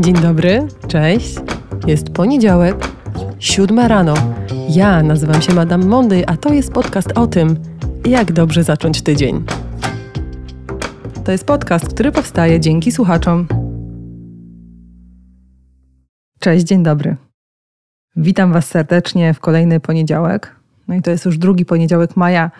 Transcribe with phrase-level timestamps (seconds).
[0.00, 1.34] Dzień dobry, cześć.
[1.86, 2.76] Jest poniedziałek,
[3.38, 4.14] siódma rano.
[4.68, 7.56] Ja nazywam się Madame Monday, a to jest podcast o tym,
[8.04, 9.44] jak dobrze zacząć tydzień.
[11.24, 13.46] To jest podcast, który powstaje dzięki słuchaczom.
[16.40, 17.16] Cześć, dzień dobry.
[18.16, 20.56] Witam Was serdecznie w kolejny poniedziałek.
[20.88, 22.50] No i to jest już drugi poniedziałek maja.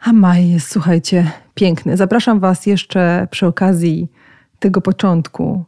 [0.00, 1.96] A maj jest, słuchajcie, piękny.
[1.96, 4.08] Zapraszam Was jeszcze przy okazji
[4.58, 5.64] tego początku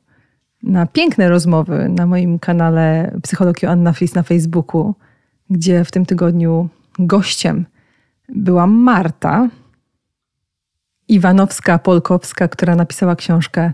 [0.63, 4.95] na piękne rozmowy na moim kanale Psychologii Anna Flis na Facebooku,
[5.51, 7.67] gdzie w tym tygodniu gościem
[8.29, 9.49] była Marta
[11.09, 13.73] Iwanowska-Polkowska, która napisała książkę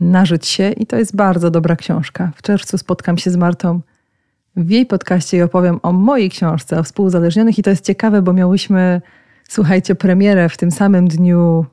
[0.00, 2.32] Nażyć się i to jest bardzo dobra książka.
[2.36, 3.80] W czerwcu spotkam się z Martą
[4.56, 8.32] w jej podcaście i opowiem o mojej książce o współzależnionych i to jest ciekawe, bo
[8.32, 9.00] miałyśmy,
[9.48, 11.66] słuchajcie, premierę w tym samym dniu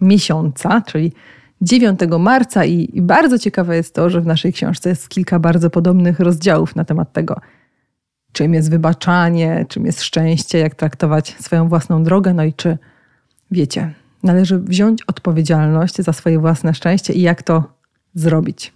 [0.00, 1.12] miesiąca, czyli
[1.60, 5.70] 9 marca i, i bardzo ciekawe jest to, że w naszej książce jest kilka bardzo
[5.70, 7.40] podobnych rozdziałów na temat tego,
[8.32, 12.78] czym jest wybaczanie, czym jest szczęście, jak traktować swoją własną drogę, no i czy
[13.50, 17.64] wiecie, należy wziąć odpowiedzialność za swoje własne szczęście i jak to
[18.14, 18.72] zrobić.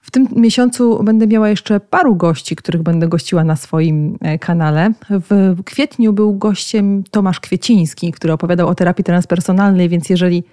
[0.00, 4.92] W tym miesiącu będę miała jeszcze paru gości, których będę gościła na swoim e, kanale.
[5.10, 10.44] W kwietniu był gościem Tomasz Kwieciński, który opowiadał o terapii transpersonalnej, więc jeżeli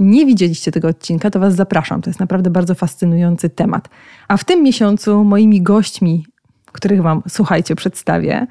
[0.00, 2.02] nie widzieliście tego odcinka, to Was zapraszam.
[2.02, 3.88] To jest naprawdę bardzo fascynujący temat.
[4.28, 6.26] A w tym miesiącu moimi gośćmi,
[6.72, 8.46] których Wam, słuchajcie, przedstawię,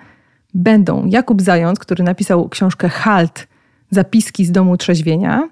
[0.54, 3.48] będą Jakub Zając, który napisał książkę Halt
[3.92, 5.50] Zapiski z domu trzeźwienia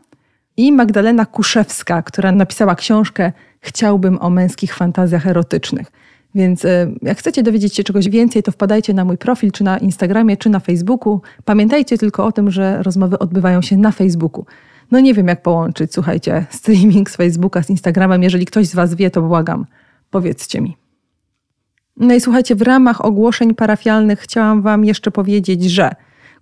[0.57, 5.91] i Magdalena Kuszewska, która napisała książkę Chciałbym o męskich fantazjach erotycznych.
[6.35, 9.77] Więc e, jak chcecie dowiedzieć się czegoś więcej, to wpadajcie na mój profil, czy na
[9.77, 11.21] Instagramie, czy na Facebooku.
[11.45, 14.45] Pamiętajcie tylko o tym, że rozmowy odbywają się na Facebooku.
[14.91, 18.23] No nie wiem, jak połączyć, słuchajcie, streaming z Facebooka z Instagramem.
[18.23, 19.65] Jeżeli ktoś z Was wie, to błagam,
[20.11, 20.77] powiedzcie mi.
[21.97, 25.95] No i słuchajcie, w ramach ogłoszeń parafialnych chciałam Wam jeszcze powiedzieć, że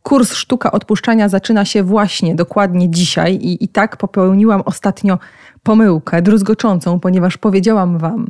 [0.03, 5.19] kurs Sztuka Odpuszczania zaczyna się właśnie dokładnie dzisiaj i, i tak popełniłam ostatnio
[5.63, 8.27] pomyłkę druzgoczącą, ponieważ powiedziałam Wam,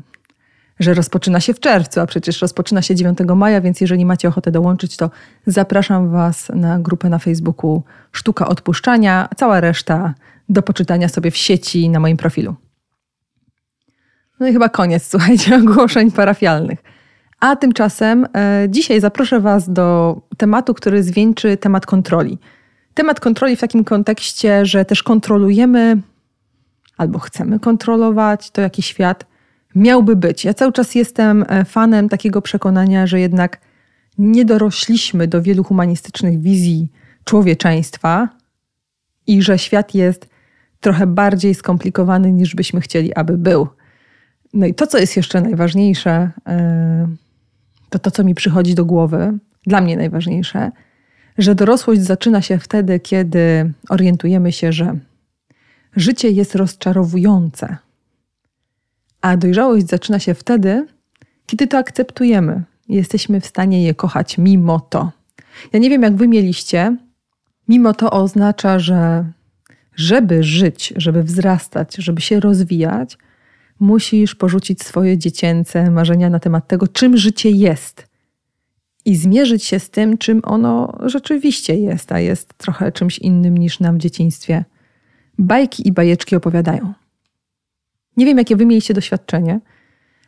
[0.80, 4.52] że rozpoczyna się w czerwcu, a przecież rozpoczyna się 9 maja, więc jeżeli macie ochotę
[4.52, 5.09] dołączyć, to
[5.47, 9.30] zapraszam Was na grupę na Facebooku Sztuka Odpuszczania.
[9.38, 10.14] Cała reszta
[10.50, 12.56] do poczytania sobie w sieci na moim profilu.
[14.40, 16.84] No i chyba koniec, słuchajcie, ogłoszeń parafialnych.
[17.40, 22.38] A tymczasem e, dzisiaj zaproszę Was do tematu, który zwieńczy temat kontroli.
[22.94, 25.97] Temat kontroli w takim kontekście, że też kontrolujemy
[26.97, 29.25] albo chcemy kontrolować to, jaki świat
[29.75, 30.46] miałby być.
[30.46, 33.62] Ja cały czas jestem e, fanem takiego przekonania, że jednak
[34.18, 36.91] nie dorośliśmy do wielu humanistycznych wizji
[37.24, 38.30] człowieczeństwa
[39.28, 40.30] i że świat jest
[40.80, 43.68] trochę bardziej skomplikowany niż byśmy chcieli, aby był.
[44.53, 47.08] No i to, co jest jeszcze najważniejsze, e,
[47.90, 49.38] to to, co mi przychodzi do głowy,
[49.68, 50.72] dla mnie najważniejsze,
[51.38, 55.00] że dorosłość zaczyna się wtedy, kiedy orientujemy się, że
[55.96, 57.78] życie jest rozczarowujące,
[59.25, 60.88] a dojrzałość zaczyna się wtedy,
[61.46, 62.63] kiedy to akceptujemy.
[62.90, 65.12] Jesteśmy w stanie je kochać mimo to.
[65.74, 66.97] Ja nie wiem, jak wy mieliście.
[67.68, 69.25] Mimo to oznacza, że
[69.96, 73.18] żeby żyć, żeby wzrastać, żeby się rozwijać,
[73.80, 78.08] musisz porzucić swoje dziecięce marzenia na temat tego, czym życie jest.
[79.06, 83.80] I zmierzyć się z tym, czym ono rzeczywiście jest, a jest trochę czymś innym niż
[83.80, 84.66] nam w dzieciństwie
[85.38, 86.94] bajki i bajeczki opowiadają.
[88.18, 89.59] Nie wiem, jakie wy mieliście doświadczenie,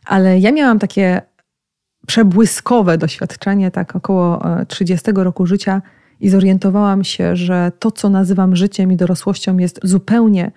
[0.04, 1.22] ale ja miałam takie
[2.06, 5.82] przebłyskowe doświadczenie, tak około 30 e, roku życia,
[6.20, 10.50] i zorientowałam się, że to, co nazywam życiem i dorosłością, jest zupełnie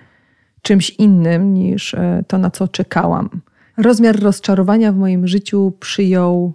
[0.62, 3.30] czymś innym niż e, to, na co czekałam.
[3.78, 6.54] Rozmiar rozczarowania w moim życiu przyjął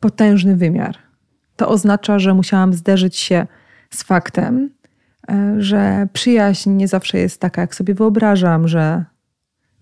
[0.00, 0.96] potężny wymiar.
[1.56, 3.46] To oznacza, że musiałam zderzyć się
[3.90, 4.70] z faktem,
[5.28, 9.04] e, że przyjaźń nie zawsze jest taka, jak sobie wyobrażam, że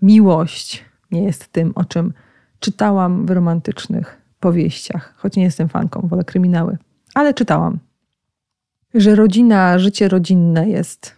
[0.06, 2.12] miłość nie jest tym, o czym
[2.60, 6.78] czytałam w romantycznych powieściach, choć nie jestem fanką, wolę kryminały,
[7.14, 7.78] ale czytałam,
[8.94, 11.16] że rodzina, życie rodzinne jest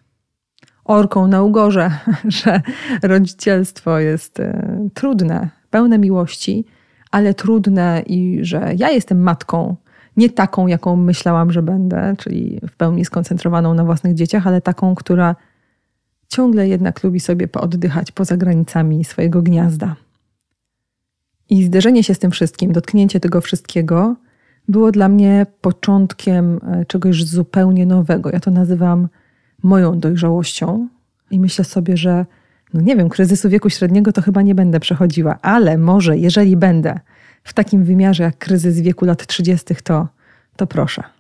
[0.85, 1.90] orką na ugorze,
[2.43, 2.61] że
[3.02, 6.64] rodzicielstwo jest e, trudne, pełne miłości,
[7.11, 9.76] ale trudne i że ja jestem matką,
[10.17, 14.94] nie taką, jaką myślałam, że będę, czyli w pełni skoncentrowaną na własnych dzieciach, ale taką,
[14.94, 15.37] która
[16.28, 19.96] ciągle jednak lubi sobie pooddychać poza granicami swojego gniazda.
[21.50, 24.16] I zderzenie się z tym wszystkim, dotknięcie tego wszystkiego
[24.69, 28.30] było dla mnie początkiem e, czegoś zupełnie nowego.
[28.30, 29.08] Ja to nazywam
[29.62, 30.88] moją dojrzałością
[31.30, 32.26] i myślę sobie, że
[32.75, 37.00] no nie wiem, kryzysu wieku średniego to chyba nie będę przechodziła, ale może jeżeli będę
[37.44, 40.08] w takim wymiarze jak kryzys wieku lat 30., to,
[40.56, 41.17] to proszę.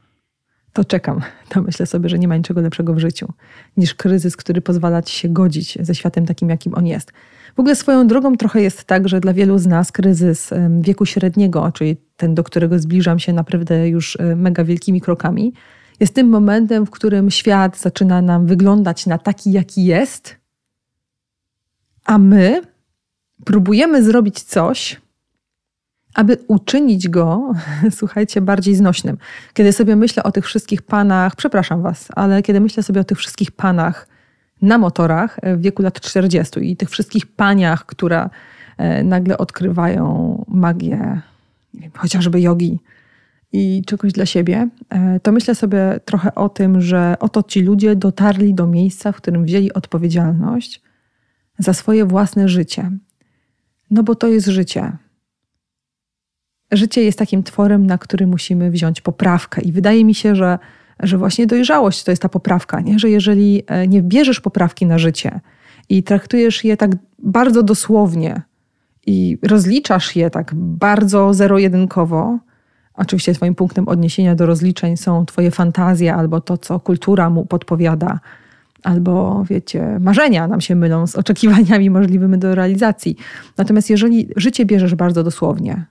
[0.72, 1.20] To czekam.
[1.48, 3.32] To myślę sobie, że nie ma niczego lepszego w życiu
[3.76, 7.12] niż kryzys, który pozwala ci się godzić ze światem takim, jakim on jest.
[7.56, 10.50] W ogóle swoją drogą trochę jest tak, że dla wielu z nas kryzys
[10.80, 15.52] wieku średniego, czyli ten, do którego zbliżam się naprawdę już mega wielkimi krokami,
[16.00, 20.36] jest tym momentem, w którym świat zaczyna nam wyglądać na taki, jaki jest,
[22.04, 22.62] a my
[23.44, 25.00] próbujemy zrobić coś,
[26.14, 27.52] aby uczynić go,
[27.98, 29.18] słuchajcie, bardziej znośnym.
[29.54, 33.18] Kiedy sobie myślę o tych wszystkich panach, przepraszam Was, ale kiedy myślę sobie o tych
[33.18, 34.08] wszystkich panach
[34.62, 38.30] na motorach w wieku lat 40 i tych wszystkich paniach, które
[38.78, 41.20] e, nagle odkrywają magię,
[41.74, 42.80] nie wiem, chociażby jogi
[43.52, 47.96] i czegoś dla siebie, e, to myślę sobie trochę o tym, że oto ci ludzie
[47.96, 50.82] dotarli do miejsca, w którym wzięli odpowiedzialność
[51.58, 52.90] za swoje własne życie.
[53.90, 54.92] No bo to jest życie.
[56.72, 59.62] Życie jest takim tworem, na który musimy wziąć poprawkę.
[59.62, 60.58] I wydaje mi się, że,
[61.00, 62.98] że właśnie dojrzałość to jest ta poprawka, nie?
[62.98, 65.40] że jeżeli e, nie bierzesz poprawki na życie
[65.88, 68.42] i traktujesz je tak bardzo dosłownie
[69.06, 72.38] i rozliczasz je tak bardzo zero-jedynkowo,
[72.94, 78.20] oczywiście Twoim punktem odniesienia do rozliczeń są Twoje fantazje albo to, co kultura mu podpowiada,
[78.82, 83.16] albo wiecie, marzenia nam się mylą z oczekiwaniami możliwymi do realizacji.
[83.56, 85.86] Natomiast jeżeli życie bierzesz bardzo dosłownie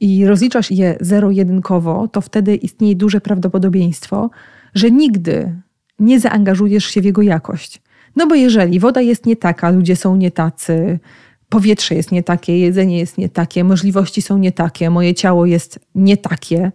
[0.00, 4.30] i rozliczasz je zero-jedynkowo, to wtedy istnieje duże prawdopodobieństwo,
[4.74, 5.62] że nigdy
[5.98, 7.82] nie zaangażujesz się w jego jakość.
[8.16, 10.98] No bo jeżeli woda jest nie taka, ludzie są nie tacy,
[11.48, 15.80] powietrze jest nie takie, jedzenie jest nie takie, możliwości są nie takie, moje ciało jest
[15.94, 16.72] nie takie,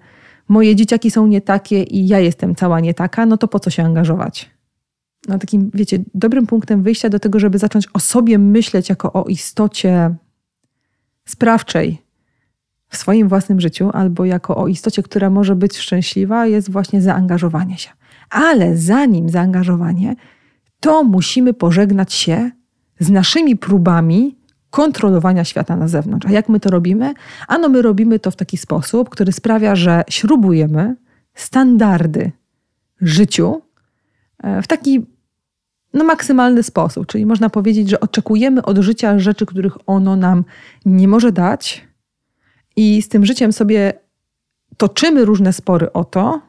[0.48, 3.70] moje dzieciaki są nie takie i ja jestem cała nie taka, no to po co
[3.70, 4.52] się angażować?
[5.28, 9.24] no, takim, wiecie, dobrym punktem wyjścia do tego, żeby zacząć o sobie myśleć jako o
[9.24, 10.16] istocie
[11.26, 12.01] sprawczej
[12.92, 17.78] w swoim własnym życiu, albo jako o istocie, która może być szczęśliwa, jest właśnie zaangażowanie
[17.78, 17.90] się.
[18.30, 20.16] Ale zanim zaangażowanie,
[20.80, 22.52] to musimy pożegnać się
[23.00, 24.38] z naszymi próbami
[24.70, 26.28] kontrolowania świata na zewnątrz.
[26.28, 27.14] A jak my to robimy?
[27.48, 30.96] Ano, my robimy to w taki sposób, który sprawia, że śrubujemy
[31.34, 32.32] standardy
[33.02, 33.62] życiu
[34.64, 35.06] w taki
[35.94, 37.08] no, maksymalny sposób.
[37.08, 40.44] Czyli można powiedzieć, że oczekujemy od życia rzeczy, których ono nam
[40.86, 41.91] nie może dać,
[42.76, 43.94] i z tym życiem sobie
[44.78, 46.42] toczymy różne spory o to,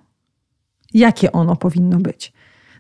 [0.95, 2.33] jakie ono powinno być.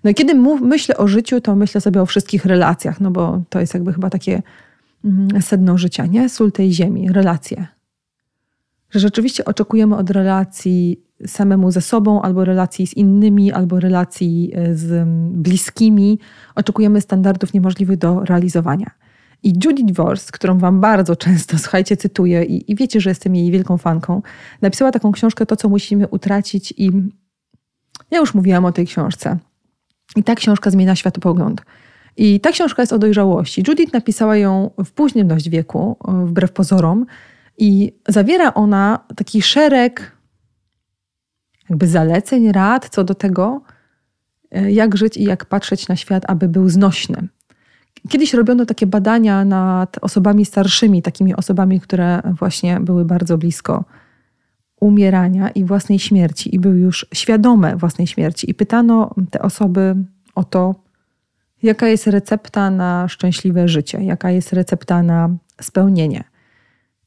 [0.05, 3.43] No i kiedy mów, myślę o życiu, to myślę sobie o wszystkich relacjach, no bo
[3.49, 4.43] to jest jakby chyba takie
[5.05, 6.29] mm, sedno życia, nie?
[6.29, 7.67] Sól tej ziemi, relacje.
[8.91, 14.75] Że rzeczywiście oczekujemy od relacji samemu ze sobą, albo relacji z innymi, albo relacji e,
[14.75, 16.19] z bliskimi.
[16.55, 18.91] Oczekujemy standardów niemożliwych do realizowania.
[19.43, 23.50] I Judy Dwors, którą Wam bardzo często, słuchajcie, cytuję i, i wiecie, że jestem jej
[23.50, 24.23] wielką fanką,
[24.62, 26.91] napisała taką książkę To, co musimy utracić i
[28.11, 29.39] ja już mówiłam o tej książce.
[30.17, 31.62] I ta książka zmienia światopogląd.
[32.17, 33.62] I ta książka jest o dojrzałości.
[33.69, 37.06] Judith napisała ją w późnym dość wieku, wbrew pozorom,
[37.59, 40.17] i zawiera ona taki szereg
[41.71, 43.62] jakby zaleceń, rad co do tego,
[44.50, 47.29] e, jak żyć i jak patrzeć na świat, aby był znośny.
[48.08, 53.84] Kiedyś robiono takie badania nad osobami starszymi, takimi osobami, które właśnie były bardzo blisko
[54.81, 58.50] umierania i własnej śmierci i były już świadome własnej śmierci.
[58.50, 59.96] I pytano te osoby
[60.34, 60.74] o to,
[61.62, 66.24] jaka jest recepta na szczęśliwe życie, jaka jest recepta na spełnienie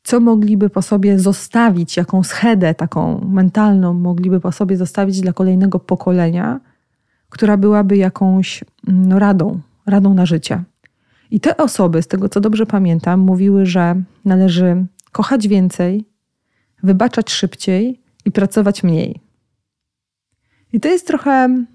[0.05, 5.79] co mogliby po sobie zostawić, jaką schedę taką mentalną mogliby po sobie zostawić dla kolejnego
[5.79, 6.59] pokolenia,
[7.29, 10.63] która byłaby jakąś no, radą, radą na życie.
[11.31, 16.05] I te osoby, z tego co dobrze pamiętam, mówiły, że należy kochać więcej,
[16.83, 19.21] wybaczać szybciej i pracować mniej.
[20.73, 21.65] I to jest trochę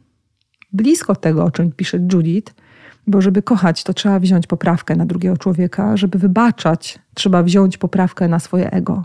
[0.73, 2.55] blisko tego, o czym pisze Judith,
[3.07, 8.29] bo żeby kochać, to trzeba wziąć poprawkę na drugiego człowieka, żeby wybaczać, trzeba wziąć poprawkę
[8.29, 9.05] na swoje ego.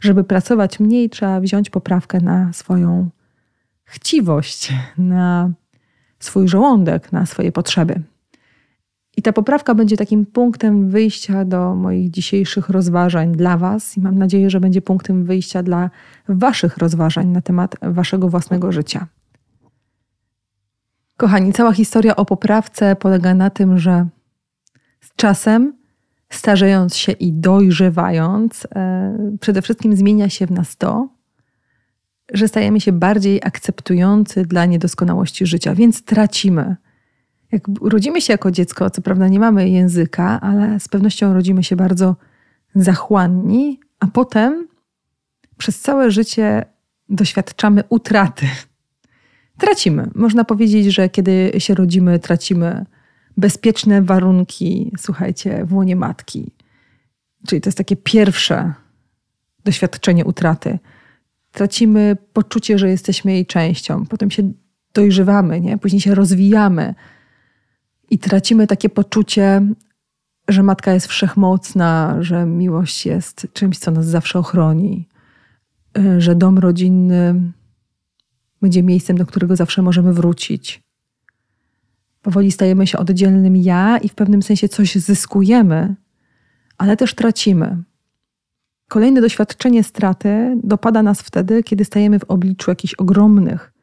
[0.00, 3.10] Żeby pracować mniej, trzeba wziąć poprawkę na swoją
[3.84, 5.50] chciwość, na
[6.18, 8.02] swój żołądek, na swoje potrzeby.
[9.16, 14.18] I ta poprawka będzie takim punktem wyjścia do moich dzisiejszych rozważań dla Was, i mam
[14.18, 15.90] nadzieję, że będzie punktem wyjścia dla
[16.28, 19.06] Waszych rozważań na temat Waszego własnego życia.
[21.16, 24.06] Kochani, cała historia o poprawce polega na tym, że
[25.00, 25.72] z czasem,
[26.30, 31.08] starzejąc się i dojrzewając, e, przede wszystkim zmienia się w nas to,
[32.32, 36.76] że stajemy się bardziej akceptujący dla niedoskonałości życia, więc tracimy
[37.54, 41.76] Jak urodzimy się jako dziecko, co prawda nie mamy języka, ale z pewnością rodzimy się
[41.76, 42.16] bardzo
[42.74, 44.68] zachłanni, a potem
[45.58, 46.64] przez całe życie
[47.08, 48.46] doświadczamy utraty.
[49.58, 50.10] Tracimy.
[50.14, 52.86] Można powiedzieć, że kiedy się rodzimy, tracimy
[53.36, 56.52] bezpieczne warunki, słuchajcie, w łonie matki.
[57.46, 58.72] Czyli to jest takie pierwsze
[59.64, 60.78] doświadczenie utraty.
[61.52, 64.06] Tracimy poczucie, że jesteśmy jej częścią.
[64.06, 64.52] Potem się
[64.94, 65.78] dojrzewamy, nie?
[65.78, 66.94] później się rozwijamy
[68.14, 69.62] i tracimy takie poczucie,
[70.48, 75.08] że matka jest wszechmocna, że miłość jest czymś, co nas zawsze ochroni,
[75.98, 77.52] y, że dom rodzinny
[78.62, 80.82] będzie miejscem, do którego zawsze możemy wrócić.
[82.22, 85.94] Powoli stajemy się oddzielnym ja i w pewnym sensie coś zyskujemy,
[86.78, 87.82] ale też tracimy.
[88.88, 93.73] Kolejne doświadczenie straty dopada nas wtedy, kiedy stajemy w obliczu jakichś ogromnych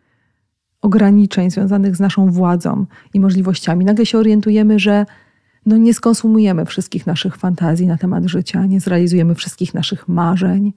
[0.81, 3.85] ograniczeń związanych z naszą władzą i możliwościami.
[3.85, 5.05] Nagle się orientujemy, że
[5.65, 10.73] no nie skonsumujemy wszystkich naszych fantazji na temat życia, nie zrealizujemy wszystkich naszych marzeń,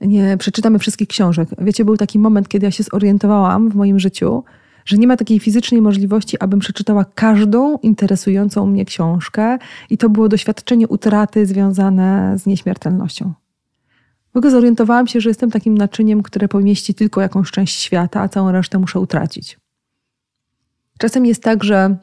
[0.00, 1.48] nie przeczytamy wszystkich książek.
[1.58, 4.44] Wiecie, był taki moment, kiedy ja się zorientowałam w moim życiu,
[4.84, 9.58] że nie ma takiej fizycznej możliwości, abym przeczytała każdą interesującą mnie książkę,
[9.90, 13.32] i to było doświadczenie utraty związane z nieśmiertelnością.
[14.34, 18.28] W ogóle zorientowałam się, że jestem takim naczyniem, które pomieści tylko jakąś część świata, a
[18.28, 19.58] całą resztę muszę utracić.
[20.98, 21.96] Czasem jest tak, że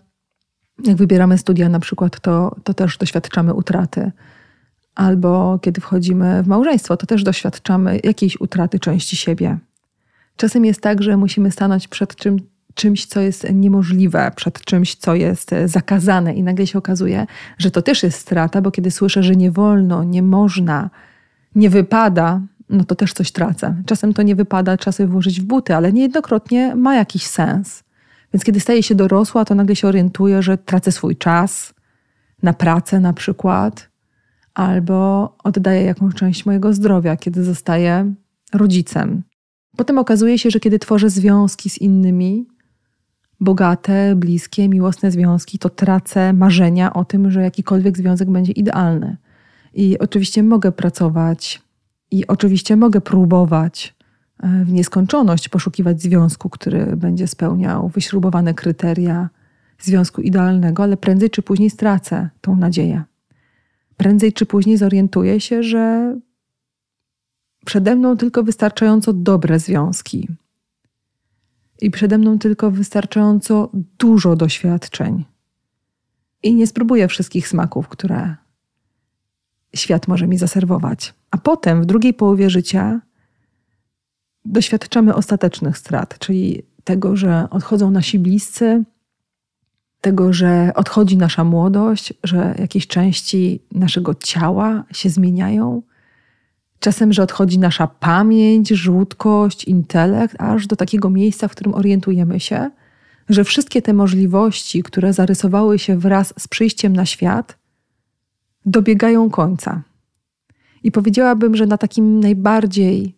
[0.83, 4.11] jak wybieramy studia na przykład, to, to też doświadczamy utraty.
[4.95, 9.57] Albo kiedy wchodzimy w małżeństwo, to też doświadczamy jakiejś utraty części siebie.
[10.35, 12.37] Czasem jest tak, że musimy stanąć przed czym,
[12.73, 17.81] czymś, co jest niemożliwe, przed czymś, co jest zakazane, i nagle się okazuje, że to
[17.81, 20.89] też jest strata, bo kiedy słyszę, że nie wolno, nie można,
[21.55, 23.83] nie wypada, no to też coś tracę.
[23.85, 27.83] Czasem to nie wypada, sobie włożyć w buty, ale niejednokrotnie ma jakiś sens.
[28.33, 31.73] Więc kiedy staję się dorosła, to nagle się orientuję, że tracę swój czas
[32.43, 33.89] na pracę na przykład,
[34.53, 38.13] albo oddaję jakąś część mojego zdrowia, kiedy zostaję
[38.53, 39.23] rodzicem.
[39.77, 42.47] Potem okazuje się, że kiedy tworzę związki z innymi,
[43.39, 49.17] bogate, bliskie, miłosne związki, to tracę marzenia o tym, że jakikolwiek związek będzie idealny.
[49.73, 51.61] I oczywiście mogę pracować
[52.11, 53.95] i oczywiście mogę próbować
[54.39, 59.29] e, w nieskończoność poszukiwać związku, który będzie spełniał wyśrubowane kryteria
[59.79, 63.03] związku idealnego, ale prędzej czy później stracę tą nadzieję.
[63.97, 66.15] Prędzej czy później zorientuję się, że
[67.65, 70.27] przede mną tylko wystarczająco dobre związki
[71.81, 75.25] i przede mną tylko wystarczająco dużo doświadczeń.
[76.43, 78.35] I nie spróbuję wszystkich smaków, które
[79.75, 81.13] świat może mi zaserwować.
[81.31, 83.01] A potem, w drugiej połowie życia,
[84.45, 88.83] doświadczamy ostatecznych strat, czyli tego, że odchodzą nasi bliscy,
[90.01, 95.81] tego, że odchodzi nasza młodość, że jakieś części naszego ciała się zmieniają.
[96.79, 102.69] Czasem, że odchodzi nasza pamięć, żółtkość, intelekt, aż do takiego miejsca, w którym orientujemy się,
[103.29, 107.57] że wszystkie te możliwości, które zarysowały się wraz z przyjściem na świat,
[108.65, 109.81] dobiegają końca.
[110.83, 113.15] I powiedziałabym, że na takim najbardziej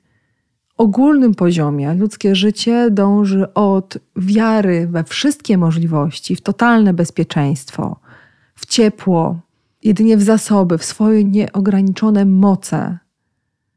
[0.78, 8.00] ogólnym poziomie ludzkie życie dąży od wiary we wszystkie możliwości, w totalne bezpieczeństwo,
[8.56, 9.40] w ciepło,
[9.84, 12.98] jedynie w zasoby, w swoje nieograniczone moce,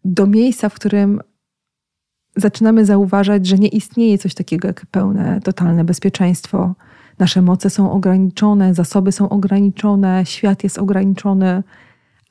[0.04, 1.20] do miejsca, w którym
[2.36, 6.74] zaczynamy zauważać, że nie istnieje coś takiego jak pełne, totalne bezpieczeństwo,
[7.18, 11.62] Nasze moce są ograniczone, zasoby są ograniczone, świat jest ograniczony,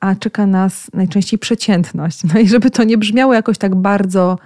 [0.00, 2.24] a czeka nas najczęściej przeciętność.
[2.34, 4.38] No i żeby to nie brzmiało jakoś tak bardzo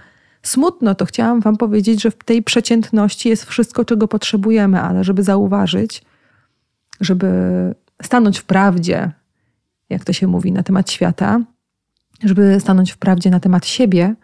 [0.43, 5.23] smutno, to chciałam Wam powiedzieć, że w tej przeciętności jest wszystko, czego potrzebujemy, ale żeby
[5.23, 6.03] zauważyć,
[7.01, 7.31] żeby
[8.03, 9.13] stanąć w prawdzie,
[9.91, 11.41] jak to się mówi, na temat świata,
[12.25, 14.15] żeby stanąć w prawdzie na temat siebie,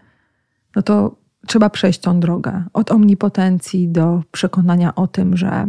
[0.76, 5.66] no to trzeba przejść tą drogę od omnipotencji do przekonania o tym, że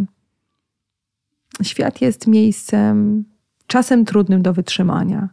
[1.62, 3.24] świat jest miejscem
[3.68, 5.30] czasem trudnym do wytrzymania,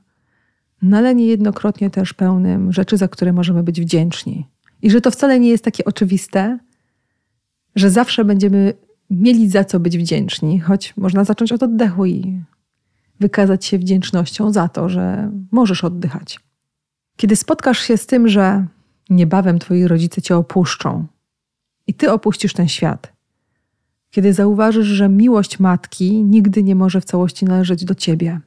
[0.82, 4.46] no ale niejednokrotnie też pełnym rzeczy, za które możemy być wdzięczni.
[4.82, 6.58] I że to wcale nie jest takie oczywiste,
[7.76, 8.74] że zawsze będziemy
[9.10, 12.42] mieli za co być wdzięczni, choć można zacząć od oddechu i
[13.20, 16.40] wykazać się wdzięcznością za to, że możesz oddychać.
[17.16, 18.66] Kiedy spotkasz się z tym, że
[19.10, 21.06] niebawem twoi rodzice cię opuszczą
[21.86, 23.12] i ty opuścisz ten świat,
[24.14, 28.40] kiedy zauważysz, że miłość matki nigdy nie może w całości należeć do ciebie.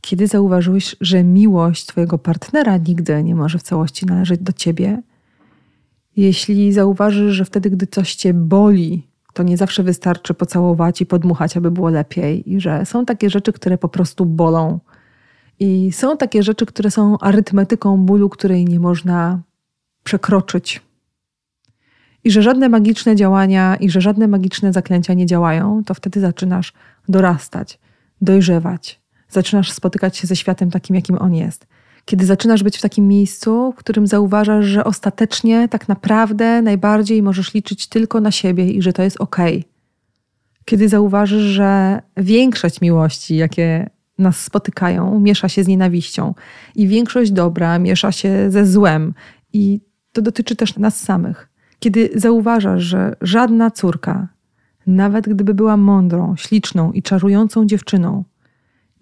[0.00, 5.02] Kiedy zauważyłeś, że miłość twojego partnera nigdy nie może w całości należeć do ciebie.
[6.16, 11.56] Jeśli zauważysz, że wtedy, gdy coś cię boli, to nie zawsze wystarczy pocałować i podmuchać,
[11.56, 14.80] aby było lepiej, i że są takie rzeczy, które po prostu bolą.
[15.60, 19.42] I są takie rzeczy, które są arytmetyką bólu, której nie można
[20.04, 20.87] przekroczyć.
[22.24, 26.72] I że żadne magiczne działania i że żadne magiczne zaklęcia nie działają, to wtedy zaczynasz
[27.08, 27.78] dorastać,
[28.20, 29.00] dojrzewać.
[29.28, 31.66] Zaczynasz spotykać się ze światem takim, jakim on jest.
[32.04, 37.54] Kiedy zaczynasz być w takim miejscu, w którym zauważasz, że ostatecznie tak naprawdę najbardziej możesz
[37.54, 39.36] liczyć tylko na siebie i że to jest ok.
[40.64, 46.34] Kiedy zauważysz, że większość miłości, jakie nas spotykają, miesza się z nienawiścią
[46.74, 49.14] i większość dobra miesza się ze złem,
[49.52, 49.80] i
[50.12, 51.48] to dotyczy też nas samych.
[51.78, 54.28] Kiedy zauważasz, że żadna córka,
[54.86, 58.24] nawet gdyby była mądrą, śliczną i czarującą dziewczyną,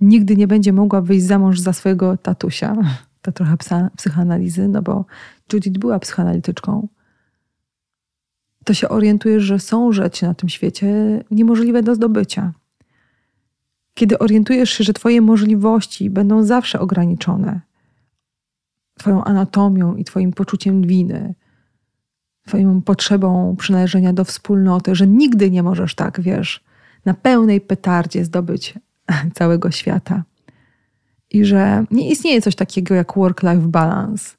[0.00, 2.76] nigdy nie będzie mogła wyjść za mąż za swojego tatusia.
[3.22, 5.04] To trochę psa, psychoanalizy, no bo
[5.52, 6.88] Judith była psychoanalityczką.
[8.64, 10.86] To się orientujesz, że są rzeczy na tym świecie
[11.30, 12.52] niemożliwe do zdobycia.
[13.94, 17.60] Kiedy orientujesz się, że Twoje możliwości będą zawsze ograniczone
[18.98, 21.34] Twoją anatomią i Twoim poczuciem winy,
[22.46, 26.64] Twoją potrzebą przynależenia do wspólnoty, że nigdy nie możesz tak, wiesz,
[27.04, 28.74] na pełnej petardzie zdobyć
[29.38, 30.24] całego świata.
[31.30, 34.36] I że nie istnieje coś takiego jak work-life balance.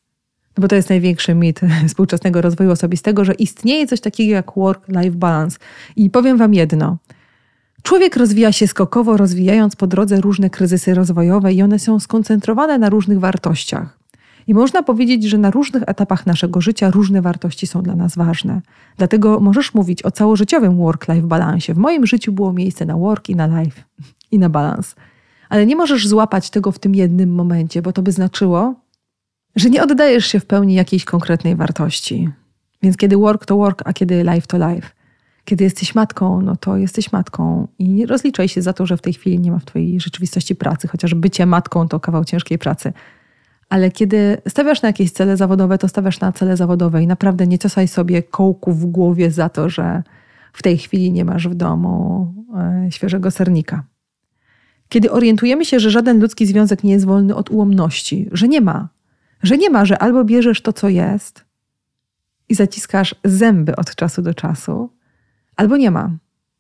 [0.58, 5.18] No bo to jest największy mit współczesnego rozwoju osobistego, że istnieje coś takiego jak work-life
[5.18, 5.58] balance.
[5.96, 6.98] I powiem Wam jedno.
[7.84, 12.90] Człowiek rozwija się skokowo, rozwijając po drodze różne kryzysy rozwojowe, i one są skoncentrowane na
[12.90, 14.00] różnych wartościach.
[14.48, 18.62] I można powiedzieć, że na różnych etapach naszego życia różne wartości są dla nas ważne.
[18.98, 21.74] Dlatego możesz mówić o całożyciowym work-life balansie.
[21.74, 23.84] W moim życiu było miejsce na work i na life
[24.32, 24.96] i na balans.
[25.50, 28.76] Ale nie możesz złapać tego w tym jednym momencie, bo to by znaczyło,
[29.56, 32.30] że nie oddajesz się w pełni jakiejś konkretnej wartości.
[32.82, 34.90] Więc kiedy work to work, a kiedy life to life.
[35.46, 39.02] Kiedy jesteś matką, no to jesteś matką i nie rozliczaj się za to, że w
[39.02, 42.94] tej chwili nie ma w twojej rzeczywistości pracy, chociaż bycie matką to kawał ciężkiej pracy.
[43.70, 47.60] Ale kiedy stawiasz na jakieś cele zawodowe, to stawiasz na cele zawodowe i naprawdę nie
[47.60, 50.04] ciosaj sobie kołku w głowie za to, że
[50.54, 53.84] w tej chwili nie masz w domu e, świeżego sernika.
[54.90, 58.90] Kiedy orientujemy się, że żaden ludzki związek nie jest wolny od ułomności, że nie ma,
[59.44, 61.46] że nie ma, że albo bierzesz to, co jest
[62.50, 64.90] i zaciskasz zęby od czasu do czasu,
[65.56, 66.12] albo nie ma,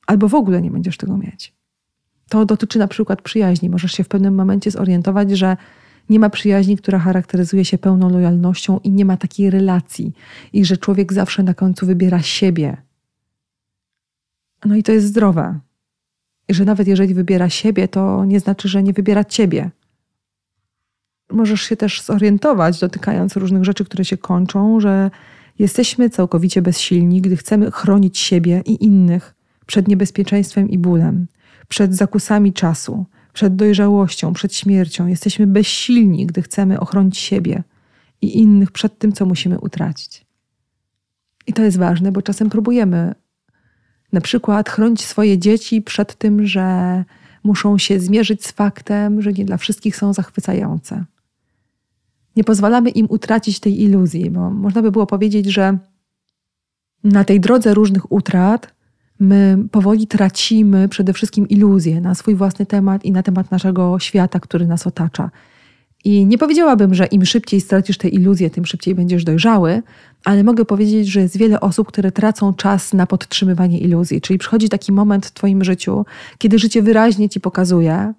[0.08, 1.54] albo w ogóle nie będziesz tego mieć.
[2.30, 3.70] To dotyczy na przykład przyjaźni.
[3.70, 5.58] Możesz się w pewnym momencie zorientować, że
[6.10, 10.14] nie ma przyjaźni, która charakteryzuje się pełną lojalnością i nie ma takiej relacji,
[10.54, 12.78] i że człowiek zawsze na końcu wybiera siebie.
[14.66, 15.60] No i to jest zdrowe.
[16.48, 19.72] I że nawet jeżeli wybiera siebie, to nie znaczy, że nie wybiera ciebie.
[21.32, 25.12] Możesz się też zorientować, dotykając różnych rzeczy, które się kończą, że
[25.60, 31.28] jesteśmy całkowicie bezsilni, gdy chcemy chronić siebie i innych przed niebezpieczeństwem i bólem,
[31.68, 33.06] przed zakusami czasu,
[33.38, 35.08] przed dojrzałością, przed śmiercią.
[35.08, 37.64] Jesteśmy bezsilni, gdy chcemy ochronić siebie
[38.22, 40.26] i innych przed tym, co musimy utracić.
[41.48, 43.16] I to jest ważne, bo czasem próbujemy
[44.14, 47.04] na przykład chronić swoje dzieci przed tym, że
[47.44, 51.06] muszą się zmierzyć z faktem, że nie dla wszystkich są zachwycające.
[52.36, 55.78] Nie pozwalamy im utracić tej iluzji, bo można by było powiedzieć, że
[57.04, 58.76] na tej drodze różnych utrat
[59.20, 64.40] my powoli tracimy przede wszystkim iluzję na swój własny temat i na temat naszego świata,
[64.40, 65.32] który nas otacza.
[66.06, 69.84] I nie powiedziałabym, że im szybciej stracisz tę iluzję, tym szybciej będziesz dojrzały,
[70.24, 74.22] ale mogę powiedzieć, że jest wiele osób, które tracą czas na podtrzymywanie iluzji.
[74.22, 76.06] Czyli przychodzi taki moment w Twoim życiu,
[76.38, 78.14] kiedy życie wyraźnie Ci pokazuje,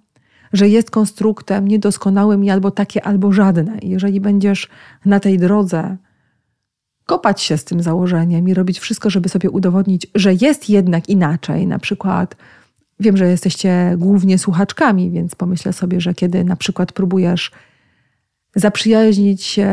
[0.52, 3.78] że jest konstruktem niedoskonałym i albo takie, albo żadne.
[3.82, 4.68] Jeżeli będziesz
[5.04, 5.96] na tej drodze
[7.08, 11.66] kopać się z tym założeniem i robić wszystko, żeby sobie udowodnić, że jest jednak inaczej.
[11.66, 12.36] Na przykład
[13.00, 17.50] wiem, że jesteście głównie słuchaczkami, więc pomyślę sobie, że kiedy na przykład próbujesz
[18.56, 19.68] zaprzyjaźnić się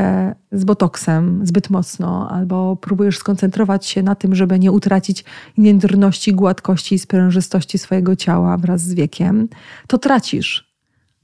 [0.52, 5.26] z botoksem zbyt mocno, albo próbujesz skoncentrować się na tym, żeby nie utracić
[5.58, 9.48] jędrności, gładkości i sprężystości swojego ciała wraz z wiekiem,
[9.88, 10.76] to tracisz.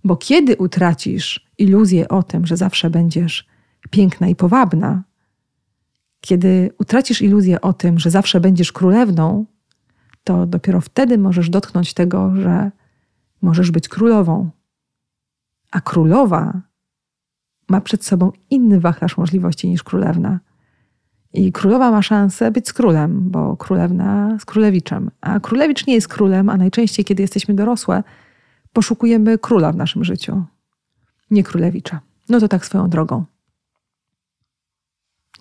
[0.03, 3.47] Bo kiedy utracisz iluzję o tym, że zawsze będziesz
[3.89, 5.03] piękna i powabna,
[6.21, 9.45] kiedy utracisz iluzję o tym, że zawsze będziesz królewną,
[10.23, 12.71] to dopiero wtedy możesz dotknąć tego, że
[13.41, 14.49] możesz być królową.
[15.71, 16.61] A królowa
[17.69, 20.39] ma przed sobą inny wachlarz możliwości niż królewna.
[21.33, 25.11] I królowa ma szansę być z królem, bo królewna z królewiczem.
[25.21, 28.03] A królewicz nie jest królem, a najczęściej, kiedy jesteśmy dorosłe,
[28.73, 30.43] poszukujemy króla w naszym życiu,
[31.31, 31.99] nie królewicza.
[32.29, 33.25] No to tak swoją drogą.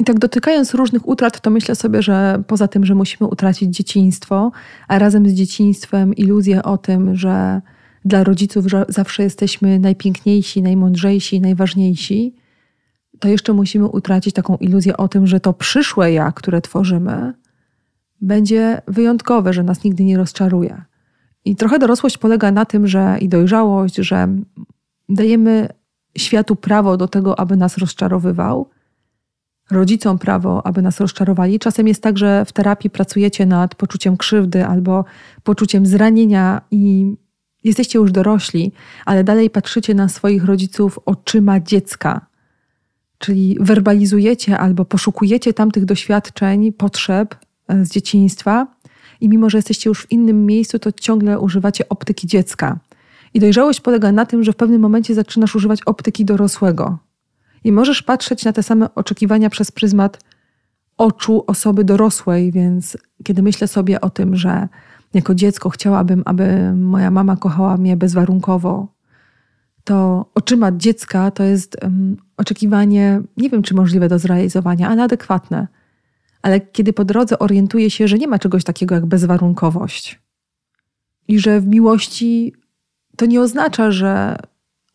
[0.01, 4.53] I tak dotykając różnych utrat, to myślę sobie, że poza tym, że musimy utracić dzieciństwo,
[4.89, 7.61] a razem z dzieciństwem iluzję o tym, że
[8.05, 12.35] dla rodziców zawsze jesteśmy najpiękniejsi, najmądrzejsi, najważniejsi,
[13.19, 17.35] to jeszcze musimy utracić taką iluzję o tym, że to przyszłe ja, które tworzymy,
[18.21, 20.83] będzie wyjątkowe, że nas nigdy nie rozczaruje.
[21.45, 24.29] I trochę dorosłość polega na tym, że i dojrzałość, że
[25.09, 25.69] dajemy
[26.19, 28.69] światu prawo do tego, aby nas rozczarowywał,
[29.71, 31.59] rodzicom prawo, aby nas rozczarowali.
[31.59, 35.05] Czasem jest tak, że w terapii pracujecie nad poczuciem krzywdy albo
[35.43, 37.15] poczuciem zranienia i
[37.65, 38.73] jesteście już dorośli,
[39.05, 42.27] ale dalej patrzycie na swoich rodziców oczyma dziecka.
[43.19, 47.37] Czyli werbalizujecie albo poszukujecie tamtych doświadczeń, potrzeb
[47.69, 48.67] e, z dzieciństwa,
[49.21, 52.79] i mimo, że jesteście już w innym miejscu, to ciągle używacie optyki dziecka.
[53.35, 56.99] I dojrzałość polega na tym, że w pewnym momencie zaczynasz używać optyki dorosłego.
[57.65, 60.19] I możesz patrzeć na te same oczekiwania przez pryzmat
[60.97, 64.69] oczu osoby dorosłej, więc kiedy myślę sobie o tym, że
[65.15, 68.89] jako dziecko chciałabym, aby moja mama kochała mnie bezwarunkowo,
[69.85, 75.69] to oczyma dziecka to jest um, oczekiwanie, nie wiem czy możliwe do zrealizowania, ale adekwatne.
[76.43, 80.21] Ale kiedy po drodze orientuję się, że nie ma czegoś takiego jak bezwarunkowość
[81.29, 82.53] i że w miłości
[83.17, 84.37] to nie oznacza, że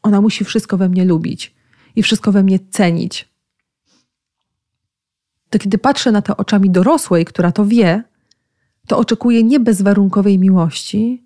[0.03, 1.54] ona musi wszystko we mnie lubić
[1.95, 3.29] i wszystko we mnie cenić.
[5.49, 8.03] To kiedy patrzę na to oczami dorosłej, która to wie,
[8.87, 11.23] to oczekuję nie bezwarunkowej miłości,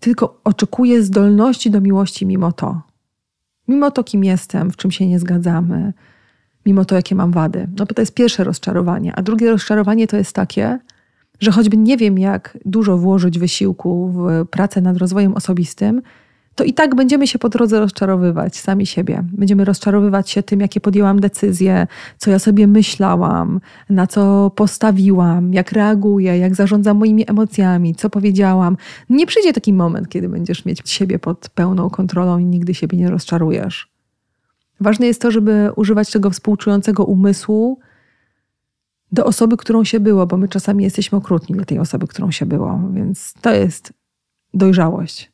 [0.00, 2.82] tylko oczekuję zdolności do miłości mimo to.
[3.68, 5.92] Mimo to, kim jestem, w czym się nie zgadzamy,
[6.66, 7.68] mimo to, jakie mam wady.
[7.78, 9.12] No bo to jest pierwsze rozczarowanie.
[9.16, 10.78] A drugie rozczarowanie to jest takie,
[11.40, 16.02] że choćby nie wiem, jak dużo włożyć wysiłku w pracę nad rozwojem osobistym,
[16.54, 19.24] to i tak będziemy się po drodze rozczarowywać sami siebie.
[19.32, 21.86] Będziemy rozczarowywać się tym, jakie podjęłam decyzje,
[22.18, 23.60] co ja sobie myślałam,
[23.90, 28.76] na co postawiłam, jak reaguję, jak zarządzam moimi emocjami, co powiedziałam.
[29.10, 33.10] Nie przyjdzie taki moment, kiedy będziesz mieć siebie pod pełną kontrolą i nigdy siebie nie
[33.10, 33.90] rozczarujesz.
[34.80, 37.78] Ważne jest to, żeby używać tego współczującego umysłu
[39.12, 42.46] do osoby, którą się było, bo my czasami jesteśmy okrutni dla tej osoby, którą się
[42.46, 43.92] było, więc to jest
[44.54, 45.29] dojrzałość.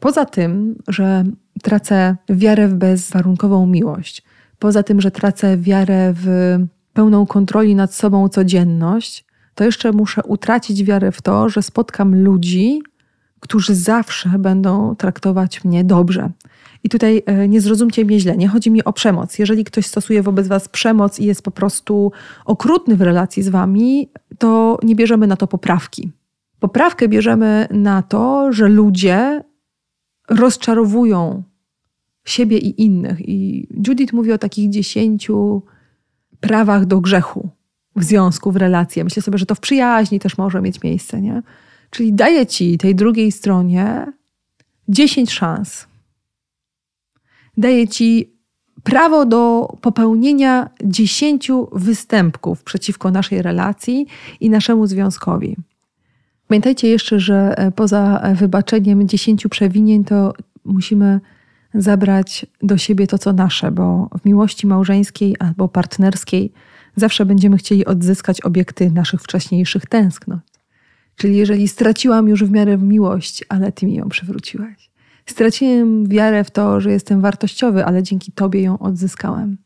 [0.00, 1.24] Poza tym, że
[1.62, 4.22] tracę wiarę w bezwarunkową miłość,
[4.58, 6.56] poza tym, że tracę wiarę w
[6.92, 12.82] pełną kontroli nad sobą codzienność, to jeszcze muszę utracić wiarę w to, że spotkam ludzi,
[13.40, 16.30] którzy zawsze będą traktować mnie dobrze.
[16.84, 19.38] I tutaj e, nie zrozumcie mnie źle, nie chodzi mi o przemoc.
[19.38, 22.12] Jeżeli ktoś stosuje wobec Was przemoc i jest po prostu
[22.44, 24.08] okrutny w relacji z Wami,
[24.38, 26.10] to nie bierzemy na to poprawki.
[26.60, 29.44] Poprawkę bierzemy na to, że ludzie
[30.28, 31.42] rozczarowują
[32.24, 33.28] siebie i innych.
[33.28, 35.62] I Judith mówi o takich dziesięciu
[36.40, 37.48] prawach do grzechu
[37.96, 39.04] w związku, w relacji.
[39.04, 41.42] Myślę sobie, że to w przyjaźni też może mieć miejsce, nie?
[41.90, 44.06] Czyli daje ci tej drugiej stronie
[44.88, 45.86] dziesięć szans.
[47.56, 48.38] Daje ci
[48.82, 54.06] prawo do popełnienia dziesięciu występków przeciwko naszej relacji
[54.40, 55.56] i naszemu związkowi.
[56.48, 60.34] Pamiętajcie jeszcze, że e, poza e, wybaczeniem dziesięciu przewinień, to
[60.64, 61.20] musimy
[61.74, 66.52] zabrać do siebie to, co nasze, bo w miłości małżeńskiej albo partnerskiej
[66.96, 70.40] zawsze będziemy chcieli odzyskać obiekty naszych wcześniejszych tęsknot.
[71.16, 74.90] Czyli jeżeli straciłam już w miarę miłość, ale ty mi ją przywróciłeś.
[75.26, 79.56] Straciłem wiarę w to, że jestem wartościowy, ale dzięki tobie ją odzyskałem.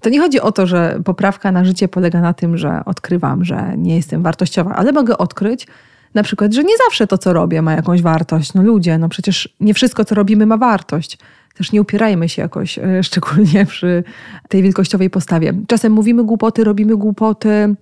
[0.00, 3.74] To nie chodzi o to, że poprawka na życie polega na tym, że odkrywam, że
[3.76, 5.66] nie jestem wartościowa, ale mogę odkryć,
[6.14, 8.54] na przykład, że nie zawsze to, co robię, ma jakąś wartość.
[8.54, 11.18] No ludzie, no przecież nie wszystko, co robimy, ma wartość.
[11.54, 14.04] Też nie upierajmy się jakoś, e, szczególnie przy
[14.48, 15.52] tej wielkościowej postawie.
[15.66, 17.74] Czasem mówimy głupoty, robimy głupoty,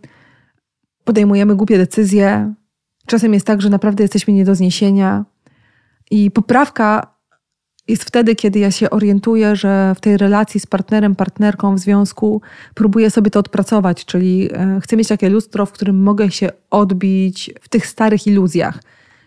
[1.04, 2.54] podejmujemy głupie decyzje.
[3.06, 5.24] Czasem jest tak, że naprawdę jesteśmy nie do zniesienia.
[6.10, 7.11] I poprawka
[7.92, 12.40] jest wtedy, kiedy ja się orientuję, że w tej relacji z partnerem, partnerką, w związku
[12.74, 17.50] próbuję sobie to odpracować, czyli e, chcę mieć takie lustro, w którym mogę się odbić
[17.60, 18.82] w tych starych iluzjach.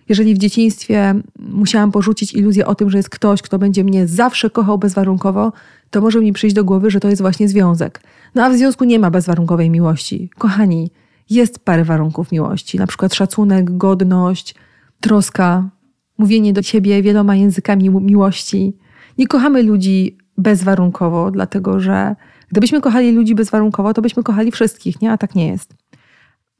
[0.09, 4.49] Jeżeli w dzieciństwie musiałam porzucić iluzję o tym, że jest ktoś, kto będzie mnie zawsze
[4.49, 5.53] kochał bezwarunkowo,
[5.89, 8.01] to może mi przyjść do głowy, że to jest właśnie związek.
[8.35, 10.29] No a w związku nie ma bezwarunkowej miłości.
[10.37, 10.91] Kochani,
[11.29, 14.55] jest parę warunków miłości, na przykład szacunek, godność,
[14.99, 15.69] troska,
[16.17, 18.77] mówienie do siebie wieloma językami miłości.
[19.17, 22.15] Nie kochamy ludzi bezwarunkowo, dlatego że
[22.51, 25.11] gdybyśmy kochali ludzi bezwarunkowo, to byśmy kochali wszystkich, nie?
[25.11, 25.75] A tak nie jest.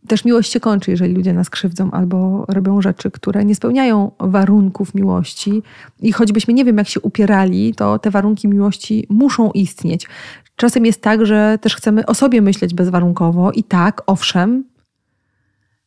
[0.08, 4.96] też miłość się kończy, jeżeli ludzie nas krzywdzą albo robią rzeczy, które nie spełniają warunków
[4.96, 5.64] miłości.
[6.02, 10.08] I choćbyśmy nie wiem, jak się upierali, to te warunki miłości muszą istnieć.
[10.56, 14.64] Czasem jest tak, że też chcemy o sobie myśleć bezwarunkowo i tak, owszem,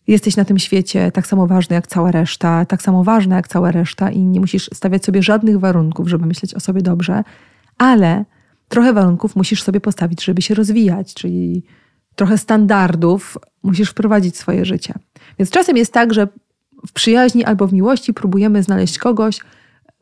[0.09, 3.71] jesteś na tym świecie tak samo ważny jak cała reszta, tak samo ważna jak cała
[3.71, 7.25] reszta i nie musisz stawiać sobie żadnych warunków, żeby myśleć o sobie dobrze,
[7.79, 8.25] ale
[8.69, 11.63] trochę warunków musisz sobie postawić, żeby się rozwijać, czyli
[12.17, 14.95] trochę standardów musisz wprowadzić w swoje życie.
[15.39, 16.29] Więc czasem jest tak, że
[16.87, 19.41] w przyjaźni albo w miłości próbujemy znaleźć kogoś,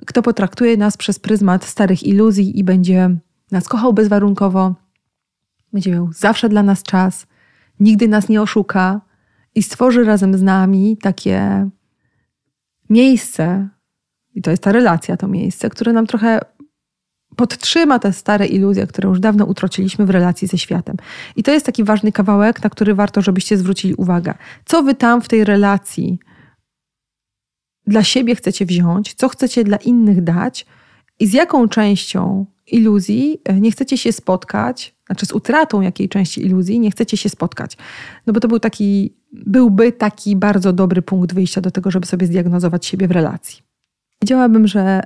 [0.07, 3.17] kto potraktuje nas przez pryzmat starych iluzji i będzie
[3.51, 4.75] nas kochał bezwarunkowo,
[5.73, 7.27] będzie miał zawsze dla nas czas,
[7.81, 9.01] nigdy nas nie oszuka
[9.57, 11.69] i stworzy razem z nami takie
[12.91, 13.69] miejsce,
[14.35, 16.41] i to jest ta relacja, to miejsce, które nam trochę
[17.37, 20.97] podtrzyma te stare iluzje, które już dawno utraciliśmy w relacji ze światem.
[21.37, 24.35] I to jest taki ważny kawałek, na który warto, żebyście zwrócili uwagę.
[24.65, 26.19] Co wy tam w tej relacji
[27.87, 30.67] dla siebie chcecie wziąć, co chcecie dla innych dać
[31.21, 36.47] i z jaką częścią iluzji e, nie chcecie się spotkać, znaczy z utratą jakiej części
[36.47, 37.77] iluzji nie chcecie się spotkać.
[38.27, 42.27] No bo to był taki, byłby taki bardzo dobry punkt wyjścia do tego, żeby sobie
[42.27, 43.63] zdiagnozować siebie w relacji.
[44.23, 45.01] Wiedziałabym, że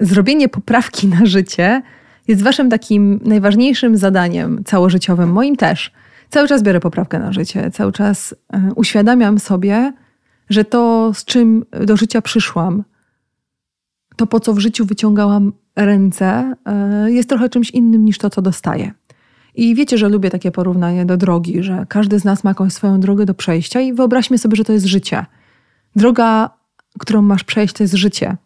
[0.00, 1.82] zrobienie poprawki na życie
[2.28, 5.92] jest waszym takim najważniejszym zadaniem całożyciowym, moim też.
[6.30, 9.92] Cały czas biorę poprawkę na życie, cały czas e, uświadamiam sobie,
[10.50, 12.84] że to, z czym do życia przyszłam,
[14.16, 18.42] to po co w życiu wyciągałam ręce, e, jest trochę czymś innym niż to, co
[18.42, 18.92] dostaję.
[19.54, 23.00] I wiecie, że lubię takie porównanie do drogi, że każdy z nas ma jakąś swoją
[23.00, 25.26] drogę do przejścia i wyobraźmy sobie, że to jest życie.
[25.96, 26.50] Droga,
[26.98, 28.36] którą masz przejść, to jest życie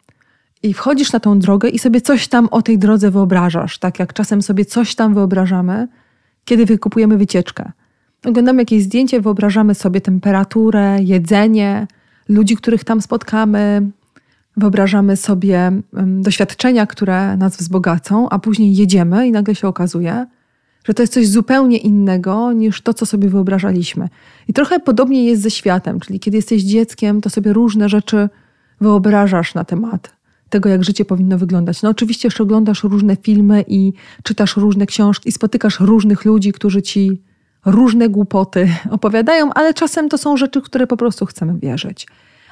[0.65, 4.13] i wchodzisz na tą drogę i sobie coś tam o tej drodze wyobrażasz, tak jak
[4.13, 5.87] czasem sobie coś tam wyobrażamy,
[6.45, 7.71] kiedy wykupujemy wycieczkę.
[8.25, 11.87] Oglądamy jakieś zdjęcie, wyobrażamy sobie temperaturę, jedzenie,
[12.29, 13.91] ludzi, których tam spotkamy,
[14.57, 15.71] wyobrażamy sobie
[16.05, 20.25] doświadczenia, które nas wzbogacą, a później jedziemy i nagle się okazuje,
[20.85, 24.09] że to jest coś zupełnie innego niż to, co sobie wyobrażaliśmy.
[24.47, 28.29] I trochę podobnie jest ze światem, czyli kiedy jesteś dzieckiem, to sobie różne rzeczy
[28.81, 30.15] wyobrażasz na temat
[30.49, 31.81] tego, jak życie powinno wyglądać.
[31.81, 33.93] No oczywiście jeszcze oglądasz różne filmy i
[34.23, 37.21] czytasz różne książki i spotykasz różnych ludzi, którzy ci
[37.65, 42.07] różne głupoty opowiadają, ale czasem to są rzeczy, które po prostu chcemy wierzyć.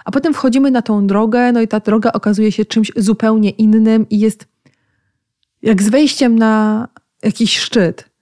[0.06, 4.10] A potem wchodzimy na tą drogę, no i ta droga okazuje się czymś zupełnie innym
[4.10, 4.48] i jest
[5.62, 6.88] jak z wejściem na
[7.24, 8.12] jakiś szczyt.